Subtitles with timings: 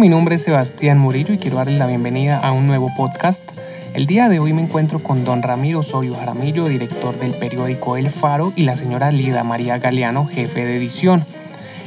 [0.00, 3.44] mi nombre es Sebastián Murillo y quiero darles la bienvenida a un nuevo podcast.
[3.92, 8.08] El día de hoy me encuentro con don Ramiro Osorio Jaramillo, director del periódico El
[8.08, 11.22] Faro, y la señora Lida María Galeano, jefe de edición.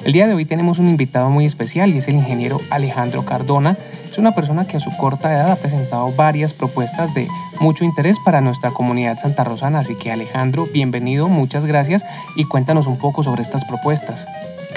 [0.05, 3.75] El día de hoy tenemos un invitado muy especial y es el ingeniero Alejandro Cardona.
[4.11, 7.27] Es una persona que a su corta edad ha presentado varias propuestas de
[7.61, 9.79] mucho interés para nuestra comunidad santarrosana.
[9.79, 12.05] Así que Alejandro, bienvenido, muchas gracias
[12.35, 14.27] y cuéntanos un poco sobre estas propuestas.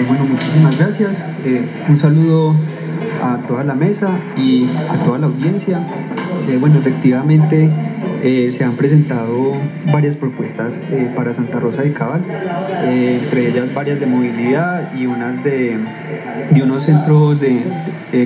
[0.07, 1.23] Bueno, muchísimas gracias.
[1.45, 2.55] Eh, un saludo
[3.21, 5.79] a toda la mesa y a toda la audiencia.
[6.49, 7.69] Eh, bueno, efectivamente
[8.23, 9.53] eh, se han presentado
[9.91, 10.81] varias propuestas
[11.15, 12.21] para Santa Rosa de Cabal,
[12.85, 15.77] entre ellas varias de movilidad y unas de,
[16.51, 17.37] de unos centros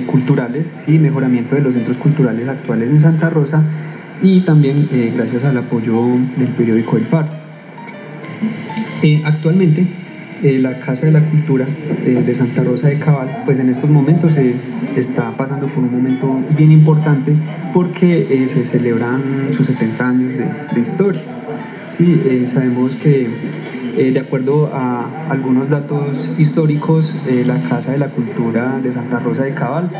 [0.06, 0.98] culturales, ¿sí?
[0.98, 3.62] mejoramiento de los centros culturales actuales en Santa Rosa
[4.22, 6.06] y también gracias al apoyo
[6.36, 7.28] del periódico El Faro.
[9.24, 10.01] actualmente
[10.42, 11.66] eh, la Casa de la Cultura
[12.04, 14.54] de, Santa Rosa de Cabal, pues en estos momentos se
[14.96, 17.32] está pasando por un momento bien importante
[17.72, 19.20] porque eh, se celebran
[19.56, 20.32] sus 70 años
[20.74, 21.20] de, historia.
[21.90, 23.28] Sí, eh, sabemos que
[23.96, 27.12] de acuerdo a algunos datos históricos,
[27.46, 29.90] la Casa de la Cultura de Santa Rosa de Cabal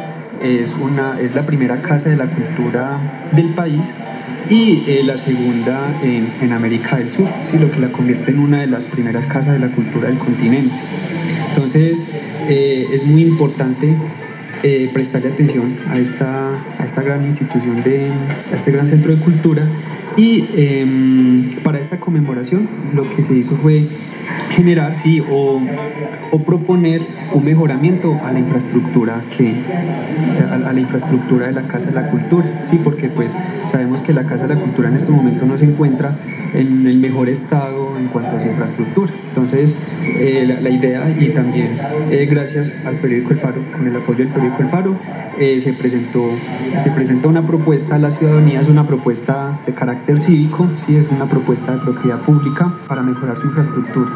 [0.43, 2.98] es, una, es la primera casa de la cultura
[3.33, 3.83] del país
[4.51, 7.59] y eh, la segunda en, América del Sur, ¿sí?
[7.59, 10.75] lo que la convierte en una de las primeras casas de la cultura del continente.
[11.48, 12.12] Entonces
[12.48, 13.95] eh, es muy importante
[14.63, 18.09] eh, prestarle atención a esta, a esta gran institución, de,
[18.53, 19.65] a este gran centro de cultura
[20.17, 23.85] y em, para esta conmemoración lo que se hizo fue
[24.51, 25.61] generar sí, o,
[26.31, 27.03] o proponer
[27.33, 29.55] un mejoramiento a la infraestructura que
[30.51, 33.33] a, la infraestructura de la Casa de la Cultura, sí, porque pues
[33.71, 36.17] sabemos que la Casa de la Cultura en este momento no se encuentra
[36.55, 39.13] en el mejor estado en cuanto a su infraestructura.
[39.29, 39.75] Entonces,
[40.19, 41.79] eh, la, idea y también
[42.11, 44.97] eh, gracias al periódico El Faro, con el apoyo del periódico El Faro,
[45.39, 46.31] eh, se, presentó,
[46.83, 51.11] se presentó una propuesta a la ciudadanía, es una propuesta de carácter cívico, sí, es
[51.11, 54.11] una propuesta de propiedad pública para mejorar su infraestructura.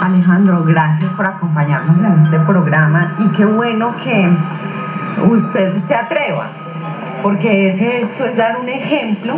[0.00, 4.30] Alejandro, gracias por acompañarnos en este programa y qué bueno que
[5.28, 6.46] usted se atreva,
[7.20, 9.34] porque esto es dar un ejemplo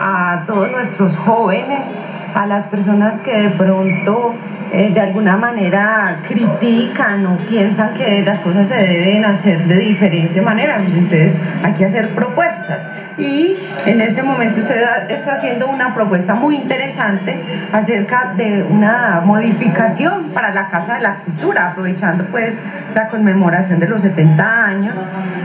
[0.00, 4.34] a todos nuestros jóvenes, a las personas que de pronto
[4.72, 10.42] eh, de alguna manera critican o piensan que las cosas se deben hacer de diferente
[10.42, 10.78] manera.
[10.78, 12.88] Entonces hay que hacer propuestas
[13.18, 17.36] y en este momento usted está haciendo una propuesta muy interesante
[17.72, 22.62] acerca de una modificación para la Casa de la Cultura, aprovechando pues
[22.94, 24.98] la conmemoración de los 70 años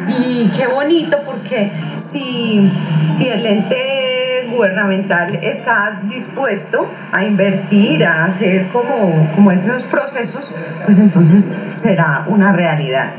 [0.07, 2.71] y qué bonito porque si,
[3.11, 10.51] si el ente gubernamental está dispuesto a invertir, a hacer como, como esos procesos,
[10.85, 13.11] pues entonces será una realidad.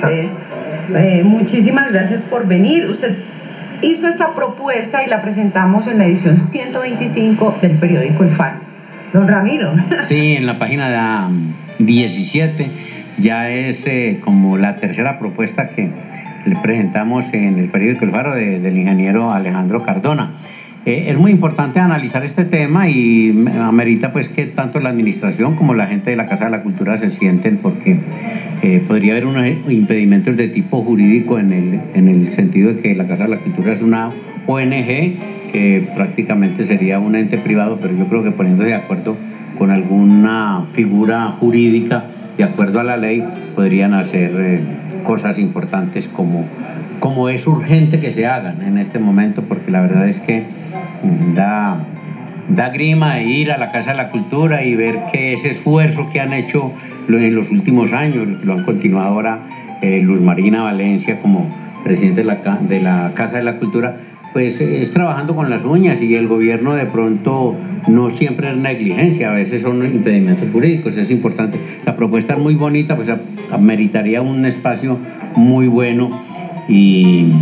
[0.00, 0.52] Pues,
[1.24, 2.88] muchísimas gracias por venir.
[2.88, 3.16] Usted
[3.82, 8.56] hizo esta propuesta y la presentamos en la edición 125 del periódico El Faro.
[9.12, 9.72] Don Ramiro.
[10.02, 11.30] Sí, en la página
[11.78, 12.70] 17
[13.18, 15.90] ya es eh, como la tercera propuesta que
[16.44, 20.32] le presentamos en el periódico El Faro del ingeniero Alejandro Cardona.
[20.86, 25.88] Es muy importante analizar este tema y amerita pues que tanto la administración como la
[25.88, 27.98] gente de la Casa de la Cultura se sienten porque
[28.62, 32.94] eh, podría haber unos impedimentos de tipo jurídico en el, en el sentido de que
[32.94, 34.10] la Casa de la Cultura es una
[34.46, 39.16] ONG que prácticamente sería un ente privado, pero yo creo que poniéndose de acuerdo
[39.58, 42.04] con alguna figura jurídica
[42.38, 43.24] de acuerdo a la ley
[43.56, 44.60] podrían hacer eh,
[45.02, 46.44] cosas importantes como,
[47.00, 50.44] como es urgente que se hagan en este momento porque la verdad es que
[51.34, 51.78] da,
[52.48, 56.20] da grima ir a la Casa de la Cultura y ver que ese esfuerzo que
[56.20, 56.72] han hecho
[57.08, 59.40] en los últimos años, lo han continuado ahora
[59.82, 61.48] eh, Luz Marina Valencia como
[61.84, 63.96] presidente de la, de la Casa de la Cultura,
[64.32, 67.54] pues es trabajando con las uñas y el gobierno de pronto
[67.88, 71.58] no siempre es negligencia, a veces son impedimentos jurídicos, es importante.
[71.84, 73.08] La propuesta es muy bonita, pues
[73.58, 74.98] meritaría un espacio
[75.36, 76.10] muy bueno
[76.68, 77.32] y,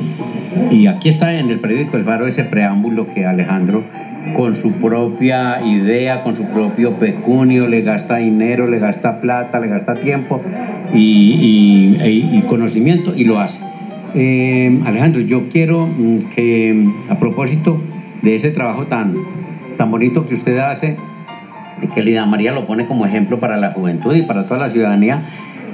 [0.70, 3.84] y aquí está en el periódico El Faro ese preámbulo que Alejandro
[4.32, 9.68] con su propia idea, con su propio pecunio, le gasta dinero, le gasta plata, le
[9.68, 10.40] gasta tiempo
[10.94, 11.98] y,
[12.32, 13.60] y, conocimiento y lo hace.
[14.14, 17.82] Eh, Alejandro, yo quiero mm, que a propósito
[18.22, 19.14] de ese trabajo tan,
[19.76, 20.96] tan bonito que usted hace,
[21.94, 25.22] que Lida María lo pone como ejemplo para la juventud y para toda la ciudadanía,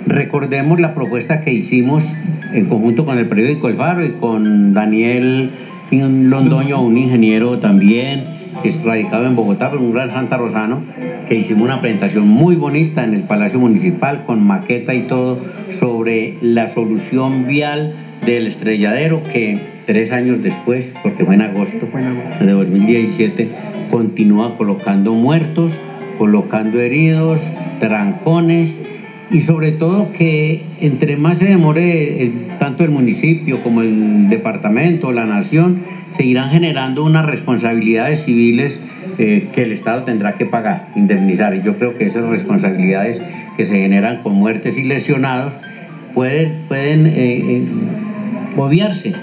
[0.06, 2.04] recordemos la propuesta que hicimos
[2.52, 5.50] en conjunto con el periódico El Faro y con Daniel
[5.90, 8.24] Londoño, un ingeniero también,
[8.64, 10.82] es radicado en Bogotá, pero un gran Santa Rosano,
[11.28, 16.36] que hicimos una presentación muy bonita en el Palacio Municipal con maqueta y todo sobre
[16.42, 17.94] la solución vial
[18.24, 21.88] del estrelladero que tres años después, porque fue en agosto
[22.40, 23.48] de 2017,
[23.90, 25.78] continúa colocando muertos,
[26.18, 28.76] colocando heridos, trancones
[29.30, 35.24] y sobre todo que entre más se demore tanto el municipio como el departamento, la
[35.24, 38.78] nación, se irán generando unas responsabilidades civiles
[39.18, 41.54] eh, que el Estado tendrá que pagar, indemnizar.
[41.54, 43.20] Y yo creo que esas responsabilidades
[43.56, 45.54] que se generan con muertes y lesionados
[46.14, 47.62] pueden, pueden eh, eh,
[48.56, 49.14] obviarse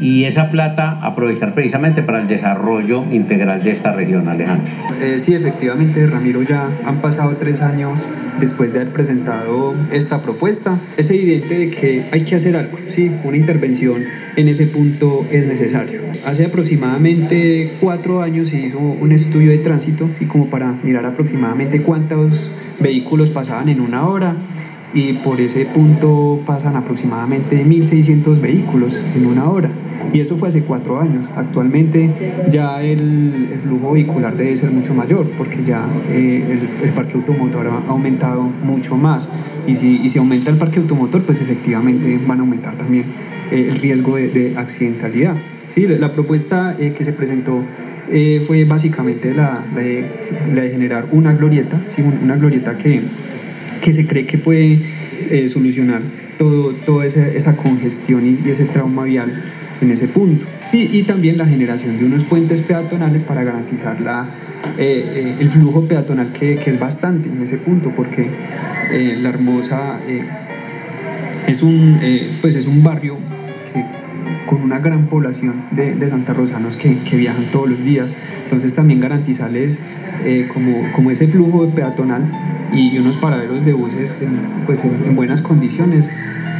[0.00, 4.72] y esa plata aprovechar precisamente para el desarrollo integral de esta región, Alejandro.
[5.00, 8.00] Eh, sí, efectivamente, Ramiro, ya han pasado tres años
[8.40, 10.76] después de haber presentado esta propuesta.
[10.96, 14.02] Es evidente de que hay que hacer algo, sí, una intervención
[14.36, 16.00] en ese punto es necesario.
[16.26, 21.82] Hace aproximadamente cuatro años se hizo un estudio de tránsito, y como para mirar aproximadamente
[21.82, 22.50] cuántos
[22.80, 24.34] vehículos pasaban en una hora
[24.94, 29.68] y por ese punto pasan aproximadamente 1.600 vehículos en una hora.
[30.12, 31.26] Y eso fue hace cuatro años.
[31.36, 32.10] Actualmente
[32.50, 37.90] ya el, flujo vehicular debe ser mucho mayor porque ya eh, el, parque automotor ha
[37.90, 39.28] aumentado mucho más.
[39.66, 43.04] Y si, y si aumenta el parque automotor, pues efectivamente van a aumentar también
[43.50, 45.36] eh, el riesgo de, accidentalidad.
[45.68, 47.60] Sí, la, propuesta eh, que se presentó
[48.46, 50.04] fue básicamente la, de,
[50.54, 52.02] la, de, generar una glorieta, ¿sí?
[52.22, 53.00] una glorieta que
[53.84, 54.78] que se cree que puede
[55.30, 56.00] eh, solucionar
[56.38, 59.30] todo, toda esa, esa congestión y, ese trauma vial
[59.84, 60.44] en ese punto.
[60.70, 64.26] Sí, y también la generación de unos puentes peatonales para garantizar la,
[64.78, 68.28] eh, eh, el flujo peatonal que, que, es bastante en ese punto, porque
[69.20, 69.98] La Hermosa
[71.46, 71.98] es, un,
[72.40, 73.16] pues es un barrio
[74.46, 78.14] con una gran población de, de santarrosanos que, que, viajan todos los días,
[78.44, 79.80] entonces también garantizarles
[80.52, 82.22] como, como ese flujo peatonal
[82.72, 84.30] y unos paraderos de buses en,
[84.66, 86.10] pues en, buenas condiciones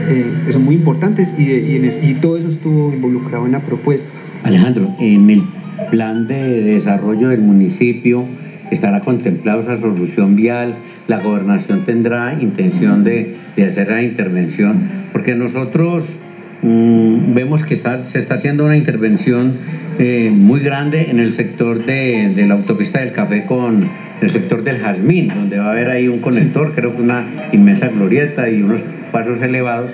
[0.09, 4.19] eh, son muy importantes y, y, todo eso estuvo involucrado en la propuesta.
[4.43, 5.43] Alejandro, en el
[5.91, 8.25] plan de desarrollo del municipio
[8.71, 10.75] estará contemplado esa solución vial,
[11.07, 16.19] la gobernación tendrá intención de, de hacer la intervención, porque nosotros
[16.65, 19.55] mm, vemos que está, se está haciendo una intervención
[19.99, 23.85] eh, muy grande en el sector de, de la autopista del café con
[24.21, 27.89] el sector del jazmín, donde va a haber ahí un conector, creo que una inmensa
[27.89, 28.81] glorieta y unos
[29.13, 29.93] pasos elevados,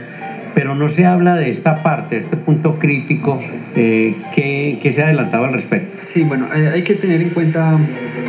[0.54, 3.40] pero no se habla de esta parte, este punto crítico
[3.76, 5.98] eh, que, se ha adelantado al respecto.
[5.98, 7.78] Sí, bueno, hay que tener en cuenta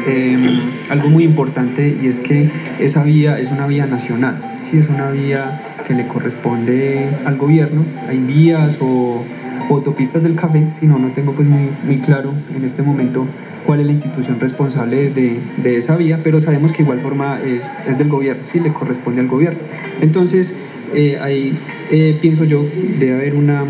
[0.08, 2.48] em, algo muy importante y es que
[2.80, 7.84] esa vía es una vía nacional, sí, es una vía que le corresponde al gobierno,
[8.08, 9.24] hay vías o
[9.70, 13.26] autopistas del café, si no, no tengo pues muy, muy claro en este momento
[13.66, 17.88] cuál es la institución responsable de, de esa vía, pero sabemos que igual forma es,
[17.88, 19.60] es, del gobierno, sí, le corresponde al gobierno.
[20.02, 20.58] Entonces,
[20.94, 21.58] eh, ahí
[21.92, 22.66] eh, pienso yo,
[23.00, 23.64] debe haber una,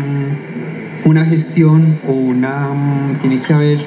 [1.04, 2.68] una gestión o una,
[3.20, 3.78] tiene que haber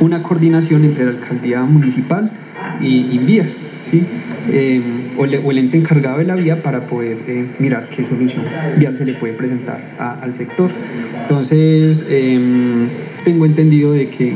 [0.00, 2.30] una coordinación entre la alcaldía municipal
[2.80, 3.52] y, vías,
[3.92, 4.02] ¿sí?
[4.52, 4.82] Em,
[5.16, 8.42] o, el ente encargado de la vía para poder eh, mirar qué solución
[8.78, 10.70] vial se le puede presentar al sector.
[11.22, 12.88] Entonces, em,
[13.24, 14.32] tengo entendido de que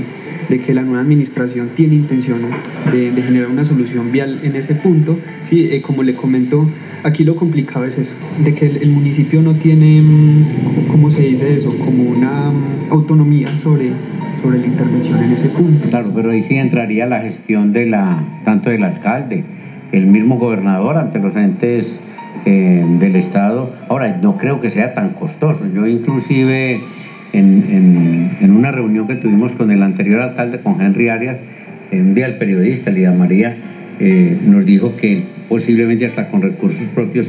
[0.49, 2.51] de que la nueva administración tiene intenciones
[2.93, 5.19] de, generar una solución vial en ese punto.
[5.43, 6.69] Sí, eh, como le comento,
[7.03, 8.13] aquí lo complicado es eso,
[8.45, 11.77] de que el, municipio no tiene, mm, ¿cómo se dice eso?
[11.79, 13.91] Como una mm, autonomía sobre,
[14.43, 15.89] sobre la intervención en ese punto.
[15.89, 19.45] Claro, pero ahí sí entraría la gestión de la, tanto del alcalde,
[19.93, 22.01] el mismo gobernador ante los entes
[22.45, 23.73] eh, del Estado.
[23.89, 25.67] Ahora, no creo que sea tan costoso.
[25.73, 26.81] Yo inclusive
[27.33, 31.39] en, una reunión que tuvimos con el anterior alcalde, con Henry Arias,
[31.93, 33.57] un día el periodista, Lida María,
[34.01, 37.29] eh, nos dijo que posiblemente hasta con recursos propios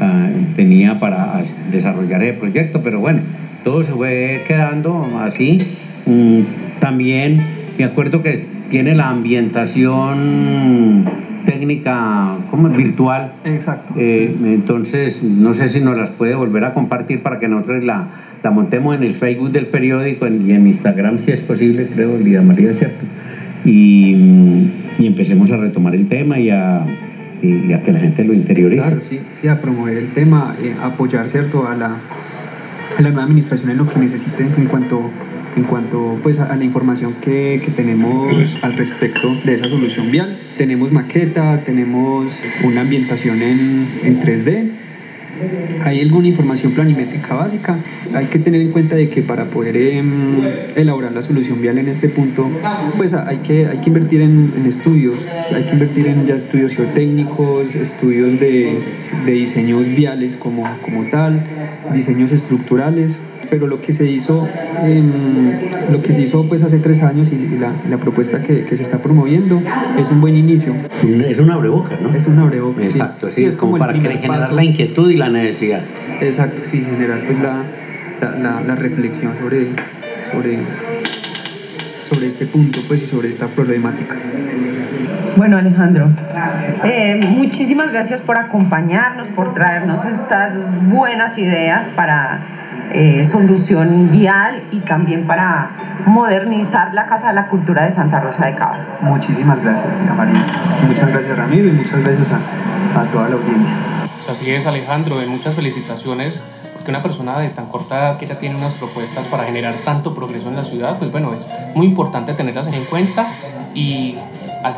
[0.00, 3.20] ah, tenía para desarrollar el proyecto, pero bueno,
[3.64, 5.58] todo se fue quedando así.
[6.06, 6.40] Mm,
[6.80, 7.38] también
[7.78, 11.04] me acuerdo que tiene la ambientación
[11.48, 13.32] técnica como virtual.
[13.44, 13.94] Exacto.
[13.96, 18.08] Eh, entonces, no sé si nos las puede volver a compartir para que nosotros la,
[18.42, 22.42] la montemos en el Facebook del periódico y en Instagram si es posible, creo, Lida
[22.42, 23.04] María, ¿cierto?
[23.64, 24.14] Y,
[24.98, 26.84] y empecemos a retomar el tema y a,
[27.42, 28.82] y a que la gente lo interiorice.
[28.82, 31.86] Claro, sí, sí a promover el tema, eh, apoyar, ¿cierto?, a la,
[32.98, 35.00] a la nueva administración en lo que necesite en cuanto
[35.58, 40.38] en cuanto pues, a la información que, que, tenemos al respecto de esa solución vial.
[40.56, 42.32] Tenemos maqueta, tenemos
[42.64, 44.70] una ambientación en, en 3D
[45.84, 47.78] hay alguna información planimétrica básica.
[48.14, 50.40] Hay que tener en cuenta de que para poder em,
[50.74, 52.48] elaborar la solución vial en este punto,
[52.96, 55.14] pues hay que, hay que invertir en, estudios,
[55.54, 58.78] hay que invertir en ya estudios geotécnicos, estudios de,
[59.24, 61.44] de diseños viales como, como tal,
[61.92, 64.48] diseños estructurales pero lo que se hizo,
[64.82, 65.50] em,
[65.90, 68.82] lo que se hizo pues hace tres años y la, la propuesta que, que, se
[68.82, 69.60] está promoviendo
[69.98, 70.74] es un buen inicio.
[71.26, 72.14] Es un abreboca, ¿no?
[72.14, 72.82] Es un abreboca.
[72.82, 75.82] Exacto, sí, es como, para generar la inquietud y la necesidad.
[76.20, 77.62] Exacto, sí, generar pues la,
[78.38, 79.68] la, la reflexión sobre,
[80.32, 80.58] sobre,
[82.04, 84.16] sobre este punto pues y sobre esta problemática.
[85.36, 86.10] Bueno, Alejandro,
[86.82, 92.40] eh, muchísimas gracias por acompañarnos, por traernos estas buenas ideas para
[92.92, 95.70] eh, solución vial y también para
[96.06, 98.74] modernizar la Casa de la Cultura de Santa Rosa de Cabo.
[99.02, 100.34] Muchísimas gracias, María.
[100.86, 103.74] Muchas gracias, Ramiro, y muchas gracias a, toda la audiencia.
[104.16, 106.42] Pues así es, Alejandro, y muchas felicitaciones
[106.74, 110.14] porque una persona de tan corta edad que ya tiene unas propuestas para generar tanto
[110.14, 113.26] progreso en la ciudad, pues bueno, es muy importante tenerlas en cuenta
[113.74, 114.16] y,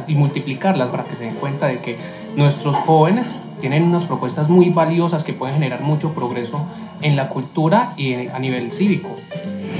[0.06, 1.96] y multiplicarlas para que se den cuenta de que
[2.36, 6.66] nuestros jóvenes tienen unas propuestas muy valiosas que pueden generar mucho progreso
[7.02, 9.14] en la cultura y a nivel cívico.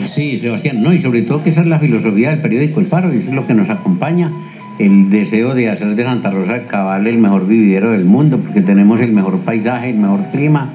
[0.02, 3.12] Sí, Sebastián, no, y sobre todo que esa es la filosofía del periódico El Faro,
[3.12, 4.30] y eso es lo que nos acompaña,
[4.78, 8.62] el deseo de hacer de Santa Rosa de Cabal el mejor vividero del mundo, porque
[8.62, 10.72] tenemos el mejor paisaje, el mejor clima,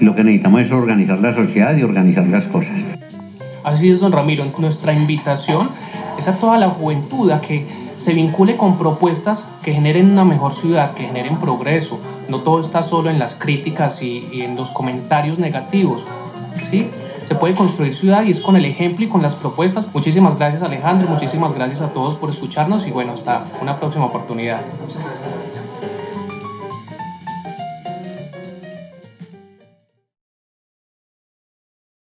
[0.00, 2.98] y lo que necesitamos es organizar la sociedad y organizar las cosas.
[3.62, 5.68] Así es, don Ramiro, nuestra invitación
[6.18, 7.64] es a toda la juventud a que
[8.02, 12.00] se vincule con propuestas que generen una mejor ciudad, que generen progreso.
[12.28, 16.04] No todo está solo en las críticas y, en los comentarios negativos.
[16.68, 16.90] ¿sí?
[17.24, 19.86] Se puede construir ciudad y es con el ejemplo y con las propuestas.
[19.94, 24.60] Muchísimas gracias Alejandro, muchísimas gracias a todos por escucharnos y bueno, hasta una próxima oportunidad.